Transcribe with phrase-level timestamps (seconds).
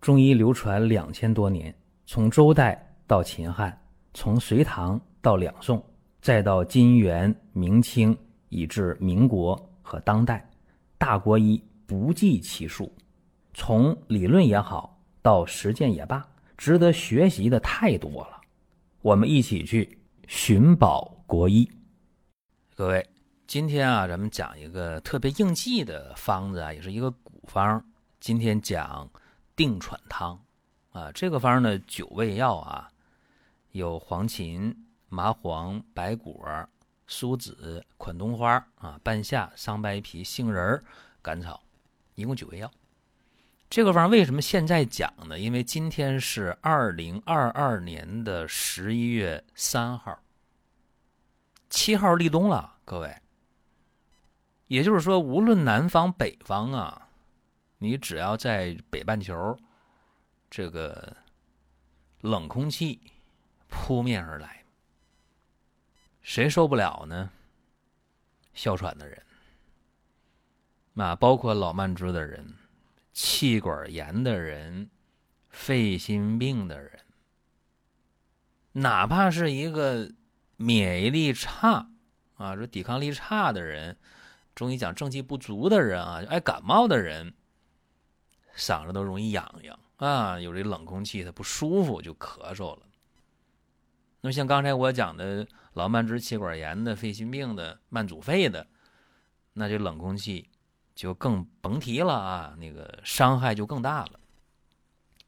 [0.00, 1.74] 中医流传两千多年，
[2.06, 3.78] 从周代到秦汉，
[4.14, 5.84] 从隋唐到两宋，
[6.22, 8.16] 再到金元明清，
[8.48, 10.48] 以至民国和当代，
[10.96, 12.90] 大国医不计其数。
[13.52, 16.26] 从理论也好，到实践也罢，
[16.56, 18.40] 值得学习的太多了。
[19.02, 21.70] 我们一起去寻宝国医。
[22.74, 23.06] 各位，
[23.46, 27.84] 今天啊，咱们讲一个特别应季的方子啊，也是一个古方。
[28.18, 29.10] 今天讲
[29.60, 30.42] 定喘汤
[30.90, 32.90] 啊，这个方呢，九味药啊，
[33.72, 34.74] 有黄芩、
[35.10, 36.66] 麻黄、白果、
[37.06, 40.82] 苏子、款冬花啊、半夏、桑白皮、杏仁、
[41.20, 41.62] 甘草，
[42.14, 42.70] 一共九味药。
[43.68, 45.38] 这个方为什么现在讲呢？
[45.38, 50.18] 因为今天是二零二二年的十一月三号，
[51.68, 53.14] 七号立冬了，各位。
[54.68, 57.09] 也就是说，无论南方北方啊，
[57.82, 59.58] 你只要在北半球，
[60.48, 61.16] 这个
[62.20, 63.00] 冷空气
[63.68, 64.64] 扑面而来，
[66.22, 67.30] 谁受不了呢？
[68.52, 69.22] 哮喘的人，
[70.92, 72.54] 那包括老慢支的人。
[73.12, 74.88] 气管炎的人，
[75.48, 77.00] 肺心病的人，
[78.72, 80.12] 哪怕是一个
[80.56, 81.90] 免疫力差
[82.36, 83.98] 啊，说抵抗力差的人，
[84.54, 87.34] 中医讲正气不足的人啊，爱感冒的人，
[88.56, 92.82] 嗓子都容易痒痒啊，有这冷空气它不舒服就咳嗽了。
[94.20, 98.66] 那么像刚才我讲的老慢支、气管炎的、肺心病的、慢阻肺的，
[99.52, 100.50] 那就冷空气。
[100.92, 104.20] 就更甭提了啊，那个伤害就更大了。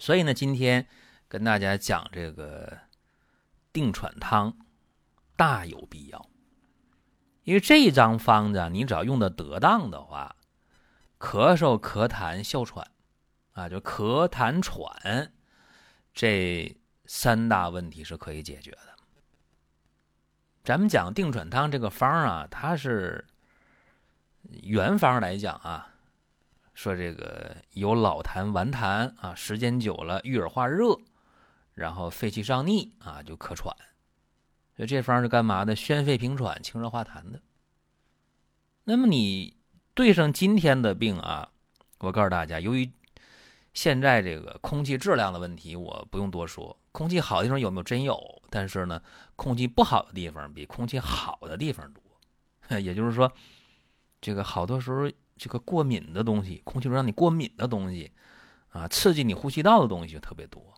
[0.00, 0.88] 所以呢，今天
[1.28, 2.76] 跟大家讲这个
[3.72, 4.56] 定喘汤，
[5.36, 6.28] 大有必要。
[7.44, 10.34] 因为这张方子，你只要用的得当的话，
[11.20, 12.90] 咳嗽、咳痰、哮喘
[13.60, 15.32] 啊，就咳痰喘
[16.14, 16.74] 这
[17.06, 18.96] 三大问题是可以解决的。
[20.64, 23.26] 咱们讲定喘汤这个方啊，它是。
[24.62, 25.94] 原方来讲啊，
[26.72, 30.98] 说这个有老痰顽痰啊，时间久了郁而化热，
[31.74, 33.76] 然后肺气上逆啊，就咳喘。
[34.74, 35.76] 所以这方是干嘛的？
[35.76, 37.42] 宣肺平喘、清热化痰的。
[38.84, 39.58] 那么你
[39.92, 41.50] 对上今天的病啊，
[41.98, 42.90] 我告诉大家，由于
[43.74, 46.76] 现在这个空气质量的问题，我不用多说。
[46.92, 47.82] 空气好的地方有没有？
[47.82, 48.42] 真有。
[48.50, 49.02] 但是呢，
[49.36, 52.02] 空气不好的地方比空气好的地方多。
[52.80, 53.32] 也就是说。
[54.22, 58.12] 这个好多时候，这个过敏的东西，空气中让你过敏的东西，
[58.68, 60.74] 啊，刺激你呼吸道的东西就特别多。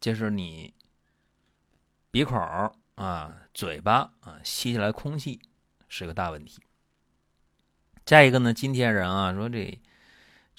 [0.00, 0.72] 这是你
[2.10, 2.38] 鼻孔
[2.94, 5.38] 啊、嘴巴啊吸起来空气
[5.86, 6.62] 是个大问题。
[8.06, 9.78] 再一个呢，今天人啊说这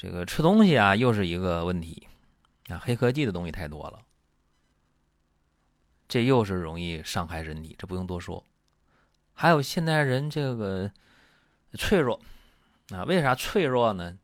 [0.02, 2.08] 这个吃东西啊又是一个问题
[2.70, 4.00] 啊，黑科技的东西太多了，
[6.08, 8.42] 这又是容易伤害身体，这不用多说。
[9.34, 10.90] 还有现代人这个。
[11.78, 12.20] 脆弱
[12.90, 13.04] 啊？
[13.04, 14.18] 为啥脆弱呢？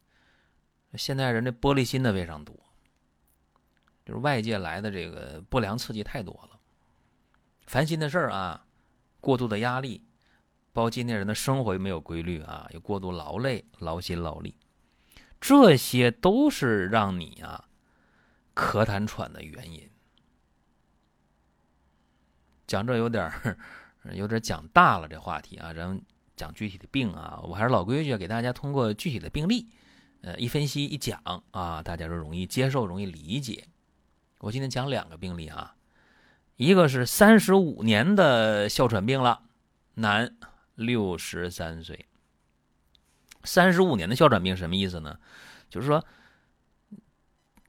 [0.96, 2.56] 现代人的玻璃心的非常多，
[4.04, 6.60] 就是外界来的这个不良刺激太多了，
[7.68, 8.66] 烦心的事儿啊，
[9.22, 10.04] 过度的压力，
[10.74, 14.58] 包括今天人的生活又没有规律啊，又过度劳累、劳心劳力，
[15.48, 17.66] 这些都是让你啊
[18.56, 19.88] 咳痰喘的原因。
[22.66, 23.32] 讲这有点
[24.14, 26.02] 有点讲大了，这话题啊，咱们。
[26.36, 29.70] 讲具体的病啊，我还是老规矩，给大家通过具体的病例，
[30.20, 33.70] 呃，一分析一讲啊，大家就容易接受，容易理解。
[34.40, 35.78] 我今天讲两个病例啊，
[36.58, 39.44] 一个是三十五年的哮喘病了，
[39.94, 40.36] 男，
[40.76, 42.06] 六十三岁。
[43.46, 45.18] 三十五年的哮喘病什么意思呢？
[45.70, 46.04] 就是说，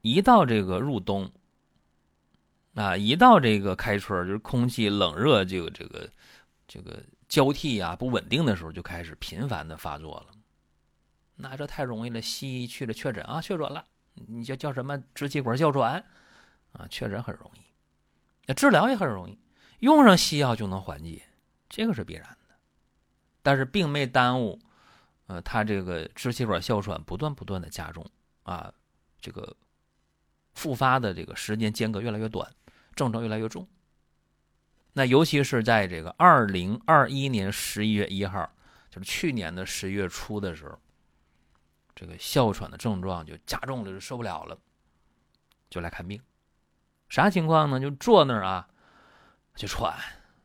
[0.01, 1.31] 一到这个入冬，
[2.75, 6.11] 啊，一到这个开春，就是空气冷热这个这个
[6.67, 7.03] 这个。
[7.29, 10.33] 交替啊，不稳定的时候就开始频繁的发作了，
[11.35, 12.23] 那这太容易了。
[12.23, 13.85] 西医去了确诊啊，确诊了，
[14.15, 16.05] 你叫叫什么支气管哮喘
[16.71, 16.87] 啊？
[16.89, 17.59] 确诊很容易，
[18.47, 19.37] 那治疗也很容易，
[19.81, 21.21] 用上西药就能缓解，
[21.69, 22.55] 这个是必然的。
[23.43, 24.61] 但是并没耽误，
[25.27, 28.05] 呃，他这个支气管哮喘不断不断的加重
[28.45, 28.73] 啊，
[29.21, 29.57] 这个
[30.55, 32.49] 复发的这个时间间隔越来越短，
[32.95, 33.67] 症状越来越重。
[34.93, 38.51] 那尤其是在这个二零二一年十一月一号，
[38.89, 40.79] 就是去年的十月初的时候，
[41.95, 44.57] 这个哮喘的症状就加重了，就受不了了，
[45.69, 46.21] 就来看病。
[47.09, 47.79] 啥情况呢？
[47.79, 48.69] 就坐那儿啊，
[49.55, 49.99] 就喘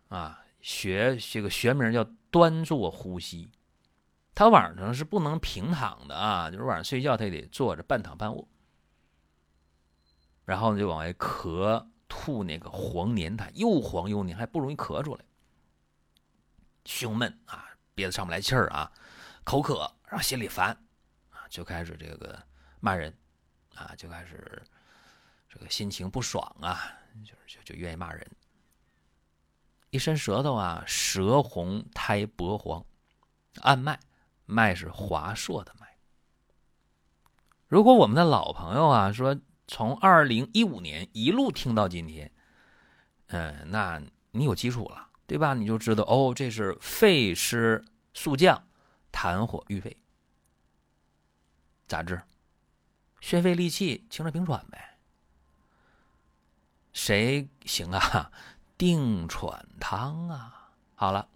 [0.10, 3.50] 啊，学这个学名叫端坐呼吸。
[4.34, 8.48] 他晚上是不能平躺的啊，就是晚上睡觉他也得坐着半躺半卧。
[10.46, 15.24] 然后呢就往外咳吐那个黄黏痰，又黄又黏，还不容易咳出来。
[16.86, 18.92] 胸闷啊，憋得上不来气儿啊，
[19.44, 20.70] 口渴，然后心里烦
[21.30, 22.42] 啊，就开始这个
[22.80, 23.16] 骂人
[23.76, 24.62] 啊，就开始
[25.48, 26.92] 这个心情不爽啊，
[27.24, 28.28] 就是就就愿意骂人。
[29.92, 32.84] 一伸舌头啊，舌红苔薄黄，
[33.62, 34.00] 按脉，
[34.52, 35.88] 脉是华硕的脉。
[37.68, 42.32] 如果我们的老朋友啊说从二零一五年一路听到今天，
[43.28, 44.02] 嗯，那
[44.32, 45.54] 你有基础了，对吧？
[45.54, 48.68] 你就知道哦，这是肺湿速降，
[49.12, 49.96] 痰火郁肺，
[51.88, 52.22] 咋治？
[53.22, 54.98] 宣肺利气，清热平喘呗。
[56.92, 58.32] 谁行啊？
[58.78, 60.72] 定喘汤啊！
[60.96, 61.30] 好了，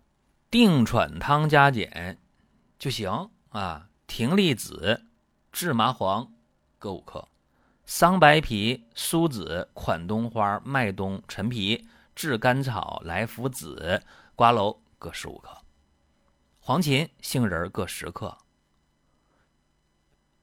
[0.52, 2.20] 定喘汤加减
[2.77, 3.89] 就行啊。
[4.07, 5.06] 葶苈子。
[5.51, 6.33] 炙麻黄
[6.77, 7.30] 各五克，
[7.86, 14.04] 桑白皮、苏子、款冬花、麦冬、陈皮、炙甘草、莱菔子、
[14.36, 15.57] 瓜蒌各十五克，
[16.60, 18.38] 黄芩、杏仁各十克，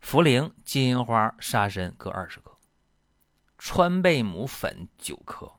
[0.03, 2.57] 茯苓、金银花、沙参各二十克，
[3.59, 5.53] 川贝母粉九克。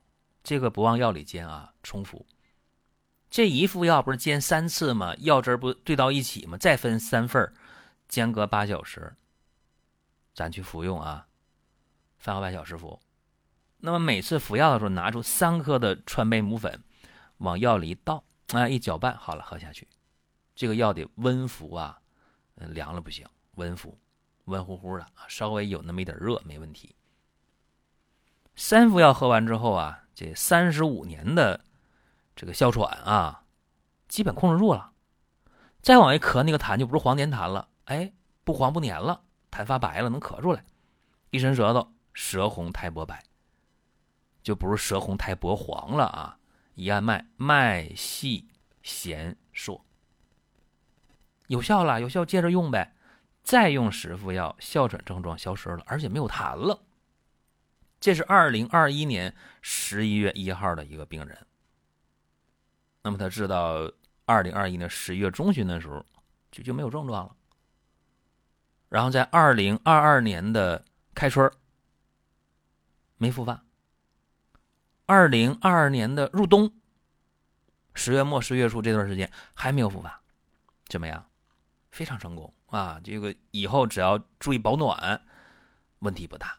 [0.44, 2.26] 这个不忘药里煎啊，重服。
[3.34, 5.16] 这一副药不是煎三次吗？
[5.18, 6.56] 药汁不兑到一起吗？
[6.56, 7.52] 再分三份
[8.08, 9.16] 间隔八小时。
[10.36, 11.26] 咱去服用啊，
[12.20, 13.02] 饭后半小时服。
[13.80, 16.84] 那么每次服药的时候，拿出三克的川贝母粉，
[17.38, 19.88] 往药里一倒，啊，一搅拌，好了，喝下去。
[20.54, 22.00] 这个药得温服啊，
[22.54, 23.26] 凉了不行，
[23.56, 23.98] 温服，
[24.46, 26.96] 温乎乎的啊，稍微有那么一点热没问题。
[28.56, 31.66] 三服药喝完之后啊，这三十五年的
[32.36, 33.44] 这个哮喘啊，
[34.08, 34.92] 基本控制住了。
[35.82, 38.14] 再往一咳，那个痰就不是黄黏痰了，哎，
[38.44, 39.24] 不黄不黏了。
[39.52, 40.66] 痰发白了，能咳出来，
[41.30, 43.24] 一伸舌头，舌红苔薄白，
[44.42, 46.40] 就不是舌红苔薄黄了啊！
[46.74, 48.48] 一按脉，脉细
[48.82, 49.86] 弦硕，
[51.48, 52.96] 有效了，有效，接着用呗。
[53.44, 56.82] 再用十副药，哮喘症状消失了，而且没有痰了。
[58.00, 61.46] 这是二零二一年十一月一号的一个病人。
[63.04, 63.92] 那么他治到
[64.26, 66.04] 二零二一年十一月中旬的时候，
[66.52, 67.36] 就就没有症状了。
[68.90, 70.84] 然后在二零二二年的
[71.14, 71.52] 开春
[73.18, 73.64] 没复发。
[75.06, 76.72] 二零二二年的入冬，
[77.94, 80.22] 十月末十月初这段时间还没有复发，
[80.88, 81.26] 怎么样？
[81.92, 83.00] 非常成功啊！
[83.04, 85.22] 这个以后只要注意保暖，
[86.00, 86.58] 问题不大。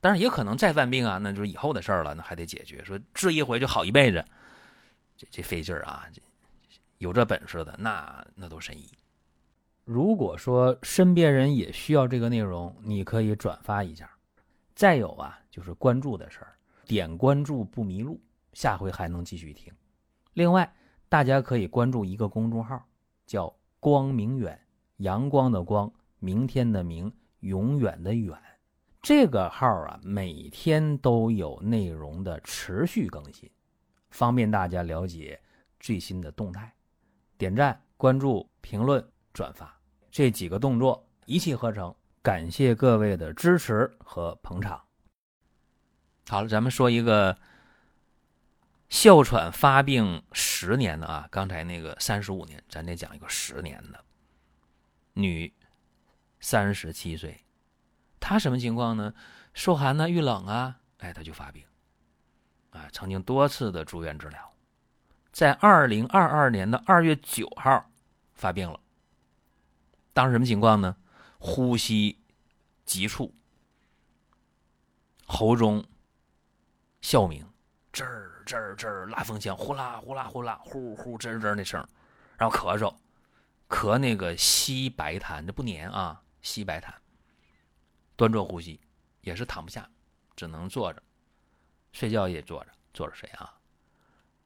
[0.00, 2.84] 但是也可能再犯病啊，那就是以后的事儿了，那还得解决。
[2.84, 4.24] 说治一回就好一辈子，
[5.18, 6.06] 这这费劲儿啊！
[6.98, 8.88] 有这本事的，那那都神医。
[9.84, 14.08] 如果说身边人也需要这个内容，你可以转发一下。
[14.76, 16.54] 再有啊，就是关注的事儿，
[16.86, 18.20] 点关注不迷路，
[18.52, 19.72] 下回还能继续听。
[20.34, 20.72] 另外，
[21.08, 22.80] 大家可以关注一个公众号，
[23.26, 24.56] 叫“光明远”，
[24.98, 28.38] 阳光的光，明天的明，永远的远。
[29.02, 33.50] 这个号啊，每天都有内容的持续更新，
[34.10, 35.40] 方便大家了解
[35.78, 36.72] 最新的动态。
[37.36, 39.72] 点赞、关注、评论、转发。
[40.10, 44.82] 这几个动作一气呵成，感谢各位的支持和捧场。
[46.28, 47.38] 好了，咱们说一个
[48.88, 54.04] 哮喘发病十年的啊，刚才那个三十五年，咱得讲一个十年的
[55.12, 55.52] 女，
[56.40, 57.44] 三十七岁，
[58.18, 59.14] 她什么情况呢？
[59.54, 61.64] 受寒呢，遇冷啊，哎，她就发病
[62.70, 64.52] 啊，曾经多次的住院治疗，
[65.32, 67.90] 在二零二二年的二月九号
[68.34, 68.78] 发病了。
[70.12, 70.96] 当时什么情况呢？
[71.38, 72.18] 呼吸
[72.84, 73.32] 急促，
[75.24, 75.84] 喉中
[77.00, 77.46] 哮鸣，
[77.92, 81.86] 吱儿吱儿吱儿，拉风箱呼啦呼啦呼啦，呼呼吱吱那声，
[82.36, 82.92] 然后咳嗽，
[83.68, 86.92] 咳那个稀白痰，这不粘啊，稀白痰。
[88.16, 88.80] 端坐呼吸，
[89.20, 89.88] 也是躺不下，
[90.34, 91.00] 只能坐着，
[91.98, 93.58] 睡觉也坐着，坐着睡啊。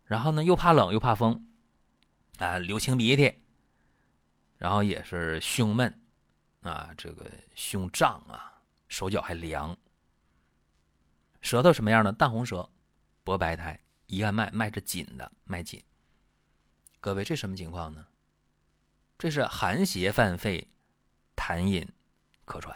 [0.07, 1.47] 然后呢，又怕冷又怕风，
[2.39, 3.31] 啊，流清鼻涕。
[4.57, 6.03] 然后也是胸闷，
[6.63, 9.77] 啊，这个胸胀啊，手脚还凉。
[11.43, 12.11] 舌头什么样的？
[12.11, 12.67] 淡红舌，
[13.23, 15.85] 薄白苔，一按脉，脉是紧的，脉紧。
[17.01, 18.07] 各位，这什么情况呢？
[19.19, 20.67] 这是寒邪犯肺，
[21.37, 21.87] 痰饮
[22.47, 22.75] 咳喘。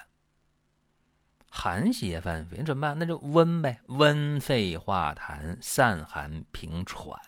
[1.49, 2.99] 寒邪犯肺，你怎么办？
[2.99, 7.21] 那就温呗，温肺化痰，散寒平喘。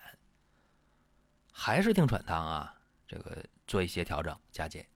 [1.53, 2.75] 还是定喘汤啊，
[3.07, 3.45] 这个。
[3.69, 4.89] 做一些调整加减，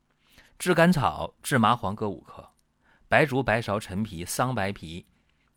[0.59, 2.50] 炙甘草、炙麻黄各五克，
[3.07, 5.07] 白术、白芍、陈皮、桑白皮、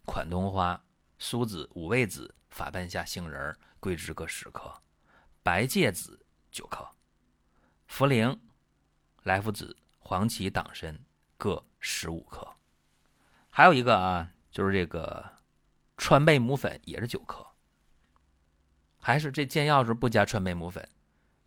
[0.03, 0.83] 款冬花、
[1.17, 4.69] 苏子、五味子、法半夏、杏仁、桂枝各十克，
[5.41, 6.85] 白芥子九克，
[7.89, 8.37] 茯苓、
[9.23, 10.99] 莱菔子、黄芪、党参
[11.37, 12.45] 各十五克。
[13.57, 15.31] 还有一个啊，就是这个
[15.95, 17.41] 川贝母粉也是九克。
[18.99, 20.85] 还是这煎药时不加川贝母粉，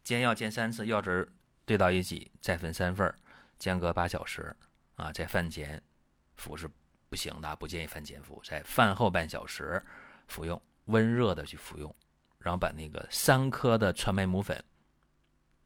[0.03, 1.31] 煎药煎三次，药汁
[1.67, 3.15] 兑到一起，再分三份
[3.59, 4.57] 间隔八小时
[4.95, 5.83] 啊，在饭前
[6.37, 6.67] 服是
[7.11, 9.85] 不行的，不建议饭前服，在饭后半小时
[10.29, 11.95] 服用，温热的去服用，
[12.38, 14.65] 然后把那个三颗的川贝母粉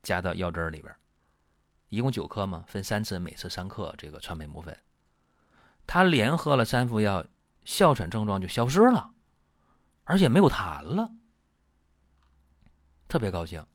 [0.02, 0.92] 加到药汁里边，
[1.88, 4.76] 一共九克嘛，分三次，每次三克这个川贝母粉，
[5.86, 7.24] 他连喝了三副药，
[7.64, 9.12] 哮喘症状就消失了，
[10.04, 11.10] 而且没有痰了。
[13.08, 13.66] 特别高兴，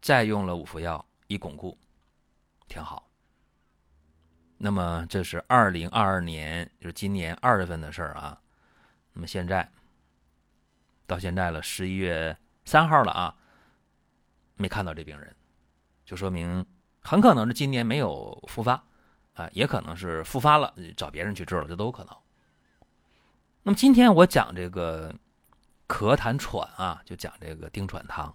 [0.00, 1.76] 再用了五副药以巩固，
[2.68, 3.10] 挺好。
[4.56, 8.40] 那么这是二零二二年，就是今年二月份的事儿啊。
[9.12, 9.68] 那么现在
[11.06, 13.36] 到现在了，十一月三号了啊，
[14.54, 15.34] 没看到这病人，
[16.04, 16.64] 就说明
[17.00, 18.86] 很可能是今年没有复发
[19.34, 22.16] 啊，也可能是复发了，找别人去治了，这都有可能。
[23.62, 25.14] 那么今天我讲这个。
[25.86, 28.34] 咳痰喘啊，就讲这个丁喘汤。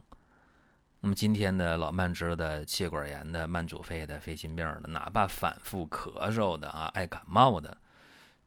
[1.00, 7.76] 那么今天的老慢支的、气管炎的、慢阻肺的、肺心病的，哪怕反复咳嗽的啊、爱感冒的，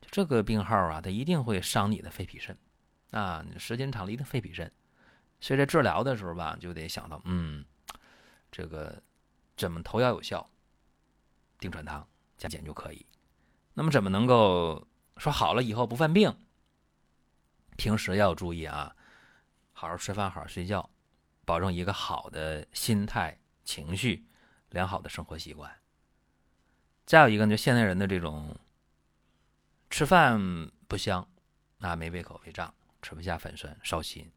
[0.02, 2.56] 这个病号啊，它一定会伤你的肺脾肾
[3.10, 3.44] 啊。
[3.58, 4.70] 时间长了，一定肺脾肾。
[5.40, 7.64] 所以在治疗的时候吧，就得想到，嗯，
[8.52, 9.02] 这个
[9.56, 10.48] 怎么投药有效？
[11.58, 12.06] 丁喘汤
[12.42, 13.06] 加减就可以。
[13.74, 16.36] 那么怎么能够说好了以后不犯病？
[17.76, 18.96] 平时要注意啊，
[19.72, 20.90] 好好吃饭，好好睡觉，
[21.44, 24.26] 保证一个好的心态、情绪，
[24.70, 25.70] 良好的生活习惯。
[27.06, 28.58] 再有一个呢，就现代人的这种
[29.88, 31.28] 吃饭不香，
[31.78, 34.28] 啊，没胃口、胃胀，吃不下、反酸、烧心，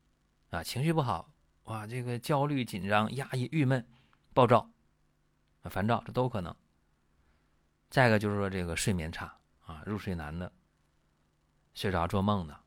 [0.51, 1.31] 啊，情绪不好，
[1.63, 3.83] 哇，这个焦虑、紧张、压抑、郁闷、
[4.35, 4.69] 暴躁、
[5.63, 6.55] 烦躁，这都可能。
[7.95, 9.33] 再一个就是说这个睡眠差
[9.65, 10.51] 啊，入睡难的，
[11.73, 12.59] 睡着做梦的。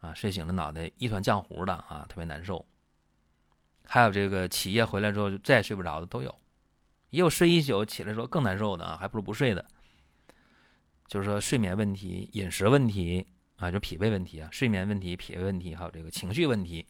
[0.00, 2.62] 啊，睡醒了脑袋一团浆糊的啊，特别难受。
[3.86, 6.38] 还有这个起夜回来之后就再也睡不着的都有，
[7.08, 9.64] 也有睡一宿起来之后更难受的啊，还不如不睡的。
[11.06, 13.26] 就是说睡眠问题、饮食问题
[13.56, 16.86] 啊，就脾胃问题啊，睡眠问题、脾胃问题，还有这个情绪问题，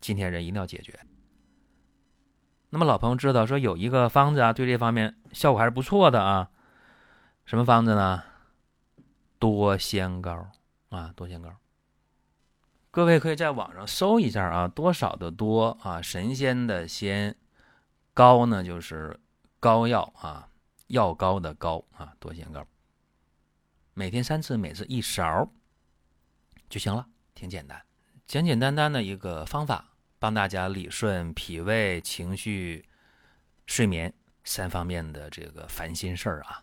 [0.00, 0.96] 今天人一定要解决。
[2.68, 6.48] 那么老朋友知道说有一个方子啊，对这方面效果还是不错的啊。
[7.50, 8.22] 什么方子呢？
[9.40, 10.46] 多仙膏
[10.90, 11.52] 啊，多仙膏。
[12.92, 17.36] 各位可以在网上搜一下啊，多少的多啊，神仙的仙，
[18.14, 19.18] 膏呢就是
[19.58, 20.48] 膏药啊，
[20.86, 22.64] 药膏的膏啊，多仙膏。
[23.94, 25.50] 每天三次，每次一勺
[26.68, 27.84] 就行了，挺简单，
[28.28, 32.88] 简简单单的一个方法，帮大家理顺脾胃、情绪、
[33.66, 34.14] 睡眠
[34.44, 36.62] 三方面的这个烦心事儿啊。